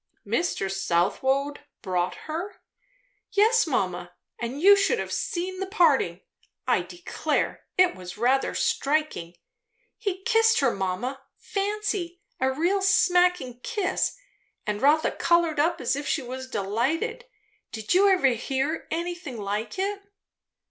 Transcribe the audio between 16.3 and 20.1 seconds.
delighted. Did you ever hear anything like it?"